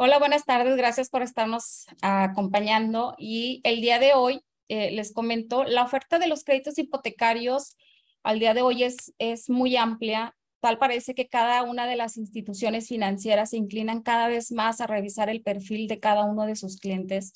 [0.00, 0.76] Hola, buenas tardes.
[0.76, 3.16] Gracias por estarnos acompañando.
[3.18, 7.76] Y el día de hoy eh, les comento, la oferta de los créditos hipotecarios
[8.22, 10.36] al día de hoy es, es muy amplia.
[10.60, 14.86] Tal parece que cada una de las instituciones financieras se inclinan cada vez más a
[14.86, 17.32] revisar el perfil de cada uno de sus clientes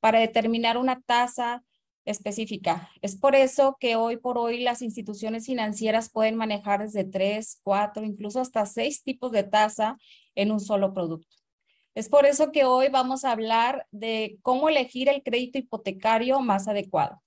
[0.00, 1.64] para determinar una tasa
[2.06, 2.90] específica.
[3.02, 8.04] Es por eso que hoy por hoy las instituciones financieras pueden manejar desde tres, cuatro,
[8.04, 9.98] incluso hasta seis tipos de tasa
[10.34, 11.36] en un solo producto.
[11.96, 16.68] Es por eso que hoy vamos a hablar de cómo elegir el crédito hipotecario más
[16.68, 17.22] adecuado.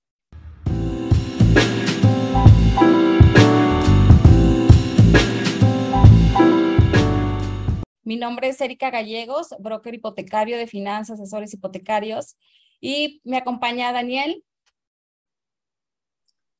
[8.04, 12.36] Mi nombre es Erika Gallegos, broker hipotecario de finanzas, asesores hipotecarios,
[12.80, 14.44] y me acompaña Daniel.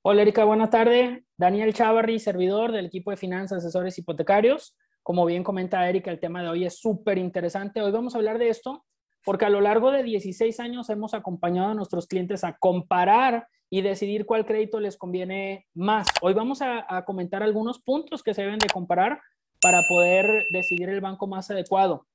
[0.02, 1.22] Hola Erika, buenas tardes.
[1.36, 4.74] Daniel Chavarri, servidor del equipo de finanzas, asesores hipotecarios.
[5.02, 7.80] Como bien comenta Erika, el tema de hoy es súper interesante.
[7.80, 8.84] Hoy vamos a hablar de esto
[9.24, 13.82] porque a lo largo de 16 años hemos acompañado a nuestros clientes a comparar y
[13.82, 16.08] decidir cuál crédito les conviene más.
[16.22, 19.20] Hoy vamos a, comentar algunos puntos que se deben de comparar
[19.60, 22.06] para poder decidir el banco más adecuado.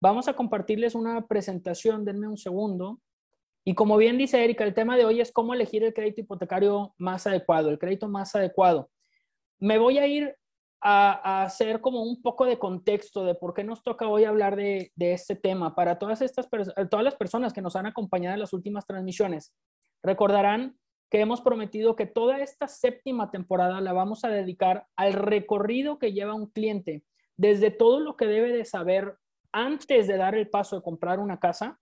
[0.00, 3.00] Vamos a compartirles una presentación, denme un segundo.
[3.64, 6.94] Y como bien dice Erika, el tema de hoy es cómo elegir el crédito hipotecario
[6.98, 8.90] más adecuado, el crédito más adecuado.
[9.58, 10.36] Me voy a ir
[10.80, 14.92] a, hacer como un poco de contexto de por qué nos toca hoy hablar de,
[14.96, 16.48] este tema para todas estas
[16.90, 19.54] todas las personas que nos han acompañado en las últimas transmisiones.
[20.02, 20.78] Recordarán
[21.10, 26.12] que hemos prometido que toda esta séptima temporada la vamos a dedicar al recorrido que
[26.12, 27.04] lleva un cliente,
[27.36, 29.16] desde todo lo que debe de saber
[29.52, 31.80] antes de dar el paso de comprar una casa,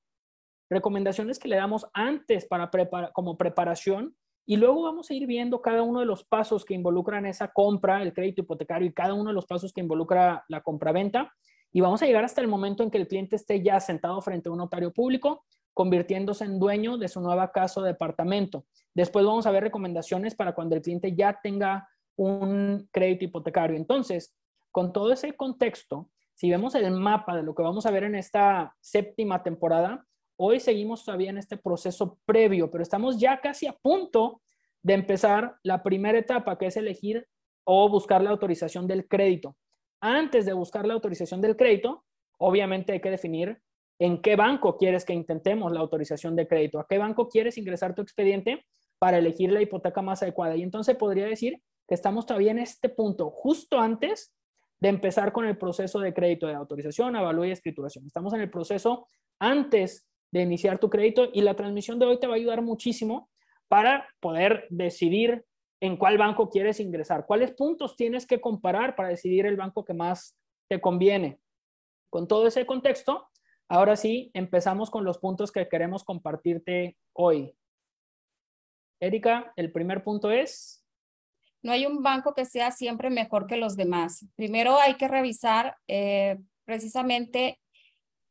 [0.70, 2.70] recomendaciones que le damos antes para
[3.12, 4.16] como preparación
[4.50, 8.00] y luego vamos a ir viendo cada uno de los pasos que involucran esa compra,
[8.00, 11.34] el crédito hipotecario y cada uno de los pasos que involucra la compra-venta.
[11.70, 14.48] Y vamos a llegar hasta el momento en que el cliente esté ya sentado frente
[14.48, 18.64] a un notario público, convirtiéndose en dueño de su nueva casa o departamento.
[18.94, 23.76] Después vamos a ver recomendaciones para cuando el cliente ya tenga un crédito hipotecario.
[23.76, 24.34] Entonces,
[24.70, 28.14] con todo ese contexto, si vemos el mapa de lo que vamos a ver en
[28.14, 30.06] esta séptima temporada,
[30.40, 34.40] Hoy seguimos todavía en este proceso previo, pero estamos ya casi a punto
[34.84, 37.26] de empezar la primera etapa, que es elegir
[37.64, 39.56] o buscar la autorización del crédito.
[40.00, 42.04] Antes de buscar la autorización del crédito,
[42.38, 43.60] obviamente hay que definir
[43.98, 47.96] en qué banco quieres que intentemos la autorización de crédito, a qué banco quieres ingresar
[47.96, 48.64] tu expediente
[49.00, 50.54] para elegir la hipoteca más adecuada.
[50.54, 54.32] Y entonces podría decir que estamos todavía en este punto, justo antes
[54.78, 58.06] de empezar con el proceso de crédito de autorización, avalúo y escrituración.
[58.06, 59.08] Estamos en el proceso
[59.40, 63.30] antes de iniciar tu crédito y la transmisión de hoy te va a ayudar muchísimo
[63.68, 65.44] para poder decidir
[65.80, 69.94] en cuál banco quieres ingresar, cuáles puntos tienes que comparar para decidir el banco que
[69.94, 70.36] más
[70.68, 71.38] te conviene.
[72.10, 73.28] Con todo ese contexto,
[73.68, 77.54] ahora sí, empezamos con los puntos que queremos compartirte hoy.
[79.00, 80.84] Erika, el primer punto es...
[81.62, 84.26] No hay un banco que sea siempre mejor que los demás.
[84.36, 87.60] Primero hay que revisar eh, precisamente,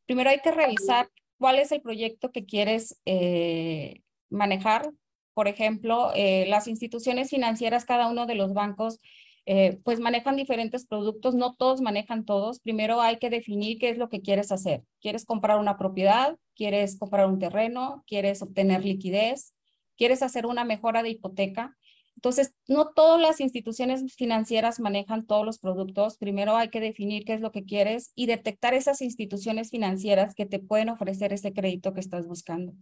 [0.05, 4.91] primero hay que revisar cuál es el proyecto que quieres eh, manejar.
[5.33, 8.99] Por ejemplo, eh, las instituciones financieras, cada uno de los bancos,
[9.45, 12.59] eh, pues manejan diferentes productos, no todos manejan todos.
[12.59, 14.83] Primero hay que definir qué es lo que quieres hacer.
[14.99, 16.37] ¿Quieres comprar una propiedad?
[16.55, 18.03] ¿Quieres comprar un terreno?
[18.07, 19.53] ¿Quieres obtener liquidez?
[19.95, 21.77] ¿Quieres hacer una mejora de hipoteca?
[22.17, 26.17] Entonces, no todas las instituciones financieras manejan todos los productos.
[26.17, 30.47] Primero hay que definir qué es lo que quieres y detectar esas instituciones financieras que
[30.47, 32.73] te pueden ofrecer ese crédito que estás buscando.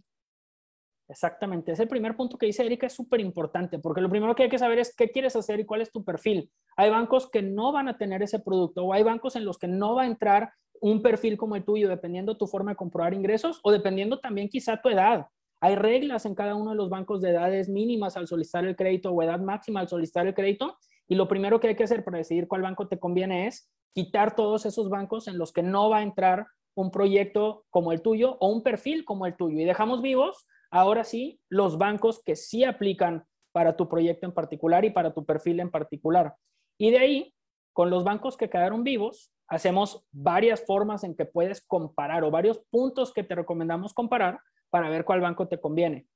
[1.06, 1.72] Exactamente.
[1.72, 4.58] Ese primer punto que dice Erika es súper importante porque lo primero que hay que
[4.58, 6.50] saber es qué quieres hacer y cuál es tu perfil.
[6.78, 9.68] Hay bancos que no van a tener ese producto o hay bancos en los que
[9.68, 13.60] no va a entrar un perfil como el tuyo, dependiendo tu forma de comprobar ingresos
[13.62, 15.26] o dependiendo también quizá tu edad.
[15.66, 19.10] Hay reglas en cada uno de los bancos de edades mínimas al solicitar el crédito
[19.10, 20.78] o edad máxima al solicitar el crédito.
[21.08, 24.36] Y lo primero que hay que hacer para decidir cuál banco te conviene es quitar
[24.36, 26.46] todos esos bancos en los que no va a entrar
[26.76, 29.58] un proyecto como el tuyo o un perfil como el tuyo.
[29.58, 34.84] Y dejamos vivos, ahora sí, los bancos que sí aplican para tu proyecto en particular
[34.84, 36.36] y para tu perfil en particular.
[36.78, 37.34] Y de ahí,
[37.72, 42.60] con los bancos que quedaron vivos, hacemos varias formas en que puedes comparar o varios
[42.70, 44.38] puntos que te recomendamos comparar
[44.70, 46.06] para ver cuál banco te conviene.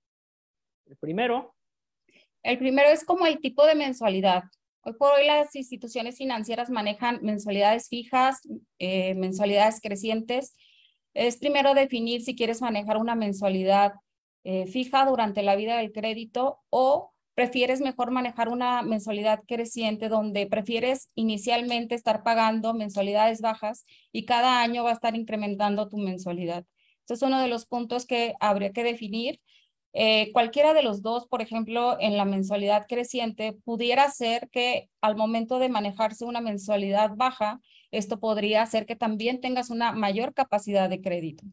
[0.86, 1.54] El primero.
[2.42, 4.44] El primero es como el tipo de mensualidad.
[4.82, 8.40] Hoy por hoy las instituciones financieras manejan mensualidades fijas,
[8.78, 10.56] eh, mensualidades crecientes.
[11.12, 13.92] Es primero definir si quieres manejar una mensualidad
[14.42, 20.46] eh, fija durante la vida del crédito o prefieres mejor manejar una mensualidad creciente donde
[20.46, 26.64] prefieres inicialmente estar pagando mensualidades bajas y cada año va a estar incrementando tu mensualidad.
[27.00, 29.40] Este es uno de los puntos que habría que definir.
[29.92, 35.16] Eh, cualquiera de los dos, por ejemplo, en la mensualidad creciente, pudiera ser que al
[35.16, 37.60] momento de manejarse una mensualidad baja,
[37.90, 41.44] esto podría hacer que también tengas una mayor capacidad de crédito.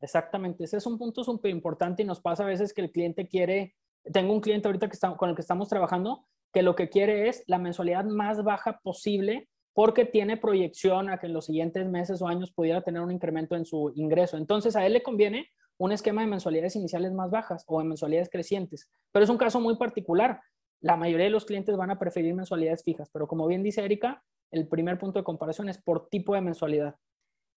[0.00, 3.26] Exactamente, ese es un punto súper importante y nos pasa a veces que el cliente
[3.26, 3.74] quiere,
[4.12, 7.28] tengo un cliente ahorita que está, con el que estamos trabajando, que lo que quiere
[7.28, 12.22] es la mensualidad más baja posible porque tiene proyección a que en los siguientes meses
[12.22, 14.38] o años pudiera tener un incremento en su ingreso.
[14.38, 18.30] Entonces a él le conviene un esquema de mensualidades iniciales más bajas o de mensualidades
[18.30, 20.40] crecientes, pero es un caso muy particular.
[20.80, 24.24] La mayoría de los clientes van a preferir mensualidades fijas, pero como bien dice Erika,
[24.50, 26.96] el primer punto de comparación es por tipo de mensualidad.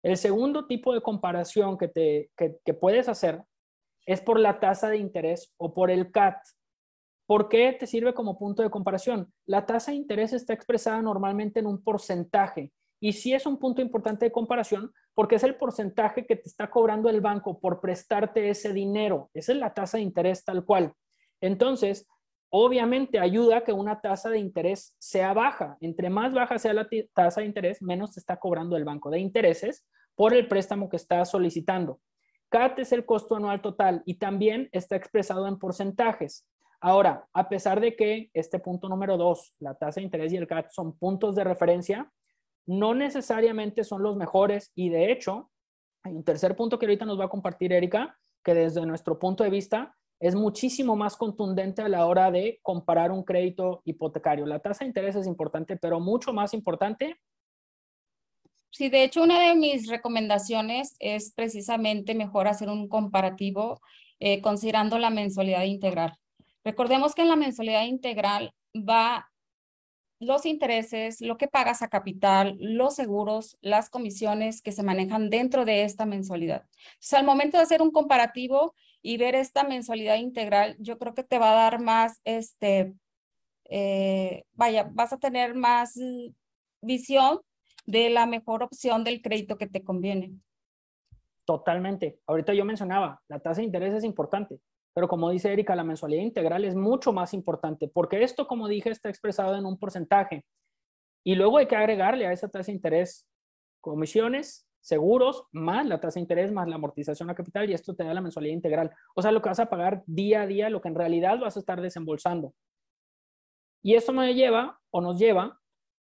[0.02, 3.44] El segundo tipo de comparación que, te, que, puedes hacer
[4.08, 6.38] es por la tasa de interés o por el CAT.
[7.28, 9.34] ¿Por qué te sirve como punto de comparación?
[9.46, 12.72] La tasa de interés está expresada normalmente en un porcentaje
[13.02, 16.70] y sí es un punto importante de comparación porque es el porcentaje que te está
[16.70, 19.30] cobrando el banco por prestarte ese dinero.
[19.34, 20.94] Esa es la tasa de interés tal cual.
[21.42, 22.08] Entonces,
[22.50, 25.78] obviamente ayuda a que una tasa de interés sea baja.
[25.82, 29.20] Entre más baja sea la tasa de interés, menos te está cobrando el banco de
[29.20, 29.86] intereses
[30.16, 32.00] por el préstamo que estás solicitando.
[32.48, 36.48] CAT es el costo anual total y también está expresado en porcentajes.
[36.80, 40.48] Ahora, a pesar de que este punto número dos, la tasa de interés y el
[40.48, 42.12] CAT son puntos de referencia,
[42.68, 45.50] no necesariamente son los mejores y de hecho,
[46.04, 49.44] hay un tercer punto que ahorita nos va a compartir Erika, que desde nuestro punto
[49.44, 54.46] de vista es muchísimo más contundente a la hora de comparar un crédito hipotecario.
[54.46, 57.18] La tasa de interés es importante, pero mucho más importante.
[58.72, 63.80] Sí, de hecho, una de mis recomendaciones es precisamente mejor hacer un comparativo
[64.20, 66.18] eh, considerando la mensualidad integral.
[66.68, 69.32] Recordemos que en la mensualidad integral va
[70.20, 75.64] los intereses, lo que pagas a capital, los seguros, las comisiones que se manejan dentro
[75.64, 76.66] de esta mensualidad.
[77.00, 81.24] Sea, al momento de hacer un comparativo, y ver esta mensualidad integral, yo creo que
[81.24, 82.94] te va a dar más, este,
[83.70, 85.98] eh, vaya, vas a tener más
[86.82, 87.40] visión
[87.86, 90.34] de la mejor opción del crédito que te conviene.
[91.46, 92.20] Totalmente.
[92.28, 94.60] Ahorita yo mencionaba, la tasa de interés es importante,
[94.98, 98.90] pero como dice Erika, la mensualidad integral es mucho más importante, porque esto, como dije,
[98.90, 100.44] está expresado en un porcentaje.
[101.24, 103.28] Y luego hay que agregarle a esa tasa de interés
[103.80, 108.06] comisiones, seguros más la tasa de interés más la amortización a capital y esto te
[108.06, 108.92] da la mensualidad integral.
[109.14, 111.58] O sea, lo que vas a pagar día a día, lo que en realidad vas
[111.58, 112.56] a estar desembolsando.
[113.84, 115.60] Y eso me lleva o nos lleva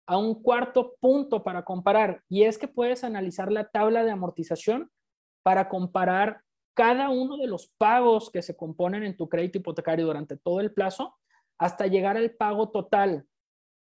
[0.07, 4.89] a un cuarto punto para comparar y es que puedes analizar la tabla de amortización
[5.43, 6.43] para comparar
[6.79, 10.71] cada uno de los pagos que se componen en tu crédito hipotecario durante todo el
[10.71, 11.17] plazo
[11.57, 13.27] hasta llegar al pago total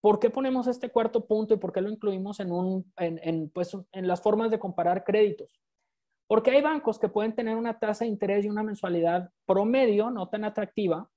[0.04, 3.74] ¿Por qué ponemos este cuarto punto y por qué lo incluimos en, un, en, pues,
[3.90, 5.62] en las formas de comparar créditos?
[6.26, 10.28] Porque hay bancos que pueden tener una tasa de interés y una mensualidad promedio, no
[10.28, 11.08] tan atractiva,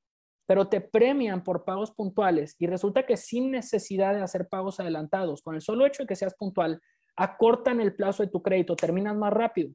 [0.46, 5.42] pero te premian por pagos puntuales y resulta que sin necesidad de hacer pagos adelantados,
[5.42, 6.80] con el solo hecho de que seas puntual,
[7.18, 9.74] acortan el plazo de tu crédito, terminas más rápido.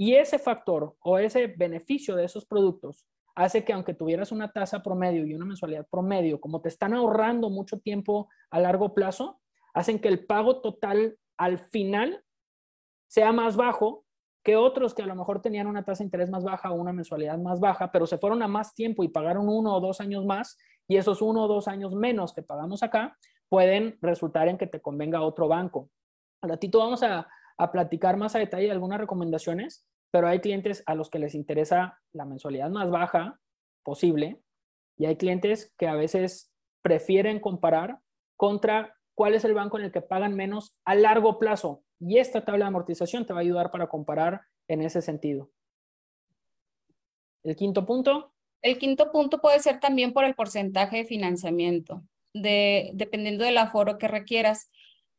[0.00, 3.04] Y ese factor o ese beneficio de esos productos
[3.34, 7.50] hace que aunque tuvieras una tasa promedio y una mensualidad promedio, como te están ahorrando
[7.50, 9.42] mucho tiempo a largo plazo,
[9.74, 12.24] hacen que el pago total al final
[13.08, 14.06] sea más bajo
[14.42, 16.94] que otros que a lo mejor tenían una tasa de interés más baja o una
[16.94, 20.24] mensualidad más baja, pero se fueron a más tiempo y pagaron uno o dos años
[20.24, 20.56] más
[20.88, 23.18] y esos uno o dos años menos que pagamos acá
[23.50, 25.90] pueden resultar en que te convenga otro banco.
[26.40, 27.28] Al ratito vamos a,
[27.62, 32.00] a platicar más a detalle algunas recomendaciones pero hay clientes a los que les interesa
[32.12, 33.38] la mensualidad más baja
[33.82, 34.40] posible
[34.96, 36.52] y hay clientes que a veces
[36.82, 38.00] prefieren comparar
[38.36, 41.82] contra cuál es el banco en el que pagan menos a largo plazo.
[41.98, 45.50] Y esta tabla de amortización te va a ayudar para comparar en ese sentido.
[47.42, 48.32] El quinto punto.
[48.62, 52.02] El quinto punto puede ser también por el porcentaje de financiamiento,
[52.34, 54.70] de, dependiendo del aforo que requieras.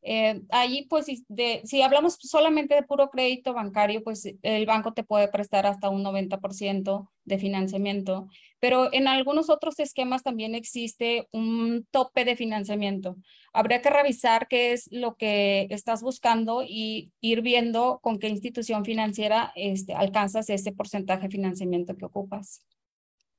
[0.04, 5.28] Eh, allí, pues, si, hablamos solamente de puro crédito bancario, pues el banco te puede
[5.28, 8.26] prestar hasta un 90% de financiamiento,
[8.58, 13.16] pero en algunos otros esquemas también existe un tope de financiamiento.
[13.52, 18.84] Habría que revisar qué es lo que estás buscando y ir viendo con qué institución
[18.84, 22.64] financiera este, alcanzas ese porcentaje de financiamiento que ocupas.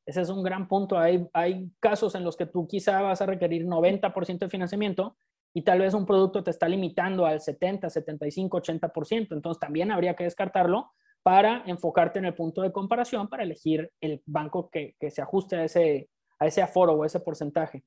[0.05, 0.97] Ese es un gran punto.
[0.97, 5.17] Hay casos en los que tú quizá vas a requerir 90% de financiamiento
[5.53, 9.33] y tal vez un producto te está limitando al 70, 75, 80%.
[9.33, 10.91] Entonces también habría que descartarlo
[11.21, 15.63] para enfocarte en el punto de comparación para elegir el banco que, se ajuste a
[15.65, 17.83] ese, a ese aforo o ese porcentaje.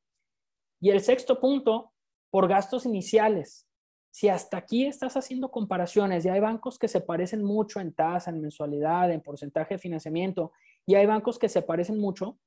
[0.80, 1.92] Y el sexto punto,
[2.30, 3.66] por gastos iniciales.
[4.10, 8.30] Si hasta aquí estás haciendo comparaciones y hay bancos que se parecen mucho en tasa,
[8.30, 10.52] en mensualidad, en porcentaje de financiamiento,
[10.86, 12.38] y hay bancos que se parecen mucho,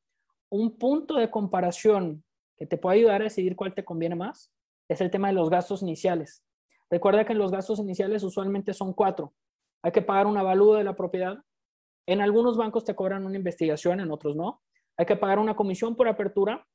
[0.49, 2.23] un punto de comparación
[2.57, 4.51] que te puede ayudar a decidir cuál te conviene más
[4.89, 6.43] es el tema de los gastos iniciales.
[6.89, 9.34] Recuerda que los gastos iniciales usualmente son cuatro.
[9.84, 11.38] Hay que pagar un avalúo de la propiedad.
[12.08, 14.62] En algunos bancos te cobran una investigación, en otros no.
[14.98, 16.67] Hay que pagar una comisión por apertura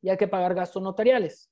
[0.00, 1.50] y hay que pagar gastos notariales.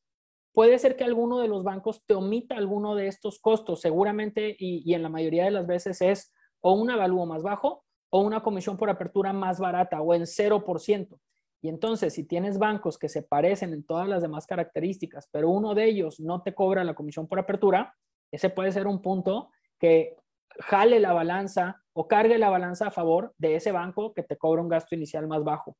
[0.52, 4.92] Puede ser que alguno de los bancos te omita alguno de estos costos, seguramente, y,
[4.94, 8.76] en la mayoría de las veces es o un avalúo más bajo o una comisión
[8.76, 11.20] por apertura más barata o en 0%.
[11.60, 15.74] Y entonces, si tienes bancos que se parecen en todas las demás características, pero uno
[15.74, 17.94] de ellos no te cobra la comisión por apertura,
[18.30, 20.16] ese puede ser un punto que
[20.60, 24.62] jale la balanza o cargue la balanza a favor de ese banco que te cobra
[24.62, 25.76] un gasto inicial más bajo.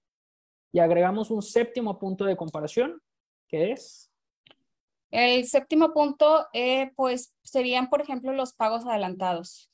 [0.73, 3.01] Y agregamos un séptimo punto de comparación,
[3.49, 4.13] que es...
[5.11, 9.71] El séptimo punto, eh, pues, serían, por ejemplo, los pagos adelantados.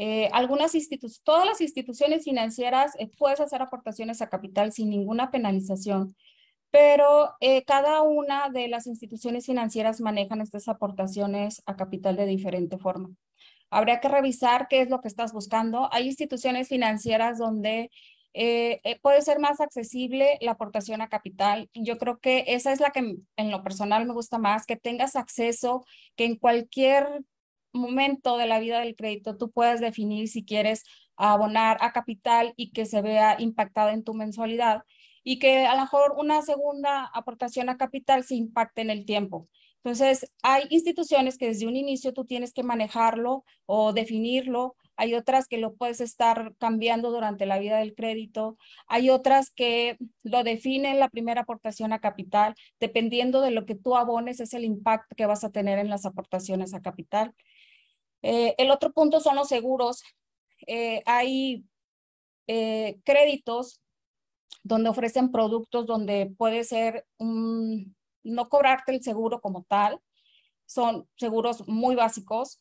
[0.00, 5.32] Eh, algunas instituciones, todas las instituciones financieras eh, puedes hacer aportaciones a capital sin ninguna
[5.32, 6.14] penalización,
[6.70, 12.78] pero eh, cada una de las instituciones financieras manejan estas aportaciones a capital de diferente
[12.78, 13.10] forma.
[13.70, 15.88] Habría que revisar qué es lo que estás buscando.
[15.92, 17.90] Hay instituciones financieras donde
[19.02, 21.68] puede ser más accesible la aportación a capital.
[21.74, 25.16] Yo creo que esa es la que en lo personal me gusta más, que tengas
[25.16, 27.24] acceso, que en cualquier
[27.72, 30.84] momento de la vida del crédito tú puedes definir si quieres
[31.16, 34.82] abonar a capital y que se vea impactada en tu mensualidad
[35.24, 39.48] y que a lo mejor una segunda aportación a capital se impacte en el tiempo.
[39.84, 44.76] Entonces, hay instituciones que desde un inicio tú tienes que manejarlo o definirlo.
[44.98, 48.58] Hay otras que lo puedes estar cambiando durante la vida del crédito.
[48.88, 52.56] Hay otras que lo definen la primera aportación a capital.
[52.80, 56.04] Dependiendo de lo que tú abones, es el impacto que vas a tener en las
[56.04, 57.32] aportaciones a capital.
[58.22, 60.02] Eh, el otro punto son los seguros.
[60.66, 61.64] Eh, hay
[62.48, 63.80] eh, créditos
[64.64, 70.00] donde ofrecen productos donde puede ser no cobrarte el seguro como tal.
[70.66, 72.60] Son seguros muy básicos.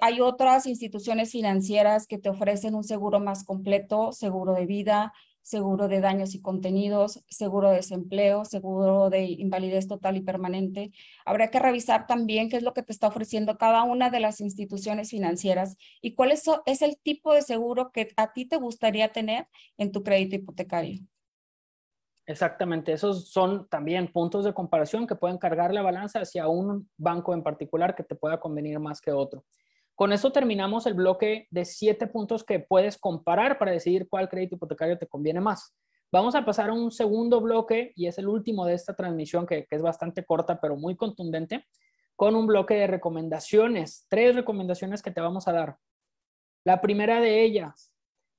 [0.00, 5.86] Hay otras instituciones financieras que te ofrecen un seguro más completo, seguro de vida, seguro
[5.86, 10.90] de daños y contenidos, seguro de desempleo, seguro de invalidez total y permanente.
[11.24, 14.40] Habrá que revisar también qué es lo que te está ofreciendo cada una de las
[14.40, 19.12] instituciones financieras y cuál es, es el tipo de seguro que a ti te gustaría
[19.12, 21.00] tener en tu crédito hipotecario.
[22.26, 27.32] Exactamente, esos son también puntos de comparación que pueden cargar la balanza hacia un banco
[27.34, 29.44] en particular que te pueda convenir más que otro.
[29.96, 34.56] Con eso terminamos el bloque de siete puntos que puedes comparar para decidir cuál crédito
[34.56, 35.74] hipotecario te conviene más.
[36.12, 39.66] Vamos a pasar a un segundo bloque y es el último de esta transmisión que,
[39.70, 41.66] es bastante corta pero muy contundente
[42.14, 45.78] con un bloque de recomendaciones, tres recomendaciones que te vamos a dar.
[46.62, 47.94] La primera de ellas,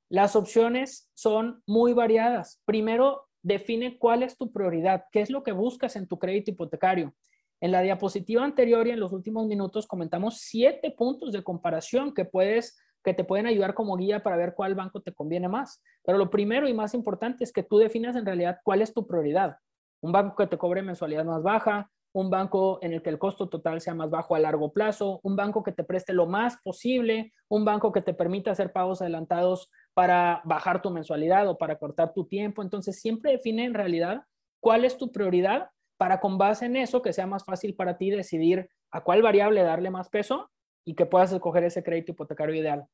[0.10, 2.62] las opciones son muy variadas.
[2.66, 7.16] Primero, define cuál es tu prioridad, qué es lo que buscas en tu crédito hipotecario.
[7.60, 12.26] En la diapositiva anterior y en los últimos minutos comentamos siete puntos de comparación que
[12.26, 15.82] puedes que te pueden ayudar como guía para ver cuál banco te conviene más.
[16.04, 19.08] Pero lo primero y más importante es que tú definas en realidad cuál es tu
[19.08, 19.58] prioridad.
[20.02, 23.48] Un banco que te cobre mensualidad más baja, un banco en el que el costo
[23.48, 27.34] total sea más bajo a largo plazo, un banco que te preste lo más posible,
[27.48, 32.14] un banco que te permita hacer pagos adelantados para bajar tu mensualidad o para cortar
[32.14, 32.62] tu tiempo.
[32.62, 34.24] Entonces, siempre define en realidad
[34.60, 38.10] cuál es tu prioridad para con base en eso que sea más fácil para ti
[38.10, 40.50] decidir a cuál variable darle más peso
[40.86, 42.88] y que puedas escoger ese crédito hipotecario ideal.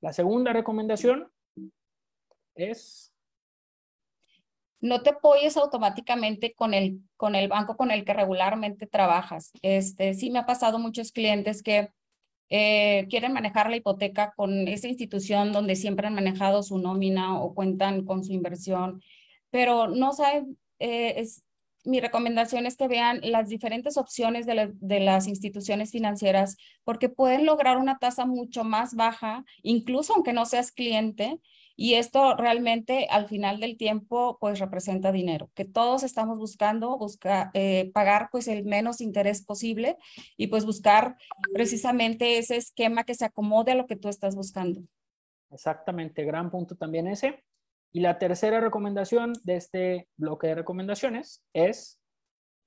[0.00, 1.30] La segunda recomendación
[2.54, 3.12] es...
[4.80, 9.52] No te apoyes automáticamente con el, con el banco con el que regularmente trabajas.
[9.62, 11.88] Este, sí me ha pasado muchos clientes que
[12.50, 17.54] eh, quieren manejar la hipoteca con esa institución donde siempre han manejado su nómina o
[17.54, 19.02] cuentan con su inversión,
[19.50, 21.42] pero no saben, eh, es,
[21.86, 27.78] mi recomendación es que vean las diferentes opciones de, las instituciones financieras porque pueden lograr
[27.78, 31.40] una tasa mucho más baja, incluso aunque no seas cliente.
[31.78, 37.50] Y esto realmente al final del tiempo pues representa dinero, que todos estamos buscando buscar
[37.52, 39.96] eh, pagar pues el menos interés posible
[40.38, 41.16] y pues buscar
[41.52, 44.80] precisamente ese esquema que se acomode a lo que tú estás buscando.
[45.50, 47.44] Exactamente, gran punto también ese.
[47.96, 51.98] Y la tercera recomendación de este bloque de recomendaciones es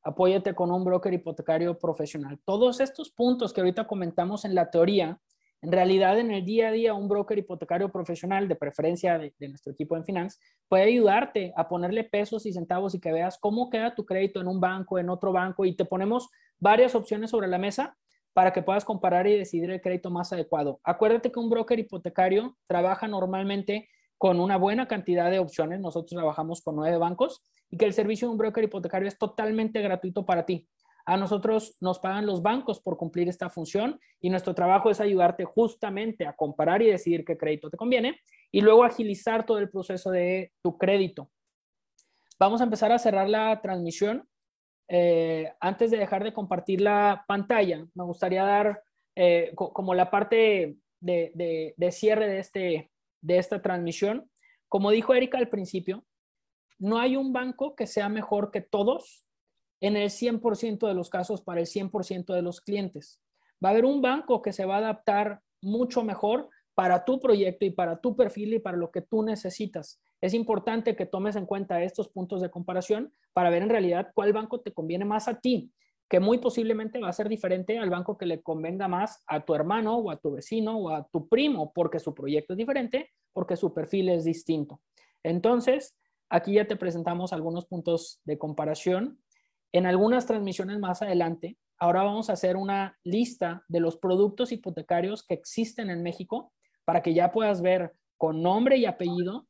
[0.02, 2.40] apóyate con un broker hipotecario profesional.
[2.46, 5.22] Todos estos puntos que ahorita comentamos en la teoría
[5.62, 9.74] En realidad, en el día a día, un broker hipotecario profesional, de preferencia de, nuestro
[9.74, 13.94] equipo en Finance, puede ayudarte a ponerle pesos y centavos y que veas cómo queda
[13.94, 17.60] tu crédito en un banco, en otro banco, y te ponemos varias opciones sobre la
[17.60, 17.96] mesa
[18.34, 20.80] para que puedas comparar y decidir el crédito más adecuado.
[20.84, 25.80] Acuérdate que un broker hipotecario trabaja normalmente con una buena cantidad de opciones.
[25.80, 29.82] Nosotros trabajamos con nueve bancos y que el servicio de un broker hipotecario es totalmente
[29.82, 30.68] gratuito para ti.
[31.06, 35.46] A nosotros nos pagan los bancos por cumplir esta función y nuestro trabajo es ayudarte
[35.46, 38.20] justamente a comparar y decidir qué crédito te conviene
[38.52, 41.32] y luego agilizar todo el proceso de tu crédito.
[42.38, 44.28] Vamos a empezar a cerrar la transmisión.
[44.90, 48.84] Eh, antes de dejar de compartir la pantalla, me gustaría dar
[49.16, 54.30] eh, como la parte de, de cierre de, este, de esta transmisión.
[54.68, 56.06] Como dijo Erika al principio,
[56.78, 59.26] no hay un banco que sea mejor que todos
[59.82, 63.22] en el 100% de los casos para el 100% de los clientes.
[63.64, 67.66] Va a haber un banco que se va a adaptar mucho mejor para tu proyecto
[67.66, 70.02] y para tu perfil y para lo que tú necesitas.
[70.22, 74.32] Es importante que tomes en cuenta estos puntos de comparación para ver en realidad cuál
[74.32, 75.72] banco te conviene más a ti,
[76.10, 79.54] que muy posiblemente va a ser diferente al banco que le convenga más a tu
[79.54, 83.56] hermano o a tu vecino o a tu primo, porque su proyecto es diferente, porque
[83.56, 84.82] su perfil es distinto.
[85.24, 85.96] Entonces,
[86.30, 89.20] aquí ya te presentamos algunos puntos de comparación
[89.72, 95.24] en algunas transmisiones más adelante, ahora vamos a hacer una lista de los productos hipotecarios
[95.24, 96.52] que existen en México
[96.86, 99.48] para que ya puedas ver con nombre y apellido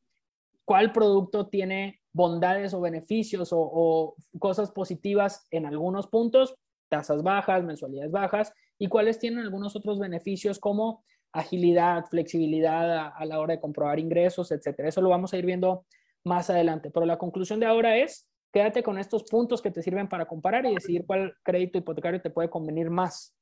[0.69, 6.53] cuál producto tiene bondades o beneficios o, cosas positivas en algunos puntos,
[6.89, 13.25] tasas bajas, mensualidades bajas, y cuáles tienen algunos otros beneficios como agilidad, flexibilidad a, a
[13.25, 14.89] la hora de comprobar ingresos, etcétera.
[14.89, 15.87] Eso lo vamos a ir viendo
[16.23, 16.91] más adelante.
[16.91, 20.65] Pero la conclusión de ahora es Quédate con estos puntos que te sirven para comparar
[20.65, 23.35] y decidir cuál crédito hipotecario te puede convenir más.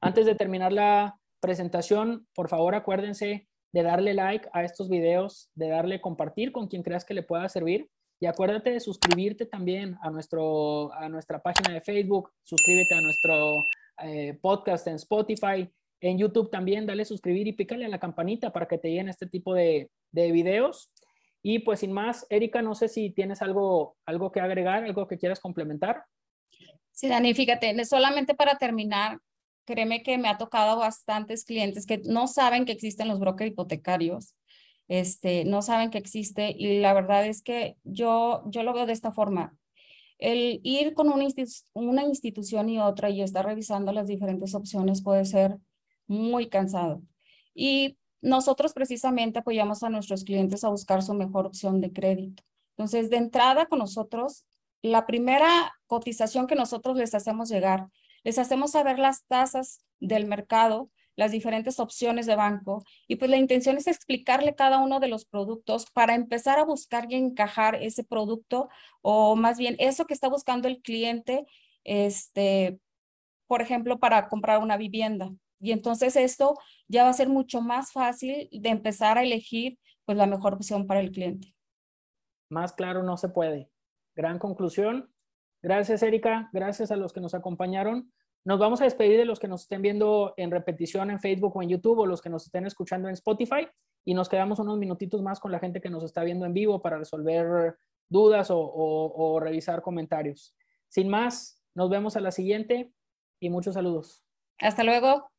[0.00, 5.68] Antes de terminar la presentación, por favor acuérdense de darle like a estos videos, de
[5.68, 7.88] darle compartir con quien creas que le pueda servir
[8.20, 13.64] y acuérdate de suscribirte también a, nuestro, a nuestra página de Facebook, suscríbete a nuestro
[14.02, 15.70] eh, podcast en Spotify,
[16.00, 19.26] en YouTube también, dale suscribir y pícale a la campanita para que te lleguen este
[19.26, 20.90] tipo de, de videos.
[21.42, 25.18] Y pues sin más, Erika, no sé si tienes algo, algo que agregar, algo que
[25.18, 26.04] quieras complementar.
[26.90, 29.20] Sí, Dani, fíjate, solamente para terminar,
[29.68, 34.34] créeme que me ha tocado bastantes clientes que no saben que existen los brokers hipotecarios,
[34.88, 38.94] este, no saben que existe y la verdad es que yo, yo lo veo de
[38.94, 39.54] esta forma.
[40.16, 41.26] El ir con una,
[41.74, 45.58] una institución y otra y estar revisando las diferentes opciones puede ser
[46.06, 47.02] muy cansado.
[47.54, 52.42] Y nosotros precisamente apoyamos a nuestros clientes a buscar su mejor opción de crédito.
[52.70, 54.46] Entonces, de entrada con nosotros,
[54.80, 57.88] la primera cotización que nosotros les hacemos llegar,
[58.24, 63.38] les hacemos saber las tasas del mercado, las diferentes opciones de banco y pues la
[63.38, 68.04] intención es explicarle cada uno de los productos para empezar a buscar y encajar ese
[68.04, 68.68] producto
[69.02, 71.44] o más bien eso que está buscando el cliente,
[71.82, 72.78] este,
[73.48, 75.32] por ejemplo, para comprar una vivienda.
[75.60, 76.54] Y entonces esto
[76.86, 80.86] ya va a ser mucho más fácil de empezar a elegir pues la mejor opción
[80.86, 81.52] para el cliente.
[82.48, 83.70] Más claro no se puede.
[84.14, 85.12] Gran conclusión.
[85.62, 86.48] Gracias, Erika.
[86.52, 88.12] Gracias a los que nos acompañaron.
[88.44, 91.62] Nos vamos a despedir de los que nos estén viendo en repetición en Facebook o
[91.62, 93.68] en YouTube o los que nos estén escuchando en Spotify
[94.04, 96.80] y nos quedamos unos minutitos más con la gente que nos está viendo en vivo
[96.80, 97.76] para resolver
[98.08, 100.54] dudas o, o revisar comentarios.
[100.88, 102.92] Sin más, nos vemos a la siguiente
[103.40, 104.24] y muchos saludos.
[104.58, 105.30] Hasta luego.